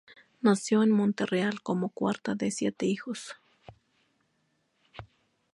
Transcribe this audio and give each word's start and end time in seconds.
Nació 0.41 0.81
en 0.81 0.89
Montreal, 0.89 1.61
como 1.61 1.89
cuarta 1.89 2.33
de 2.33 2.49
siete 2.49 2.87
hijos. 2.87 3.35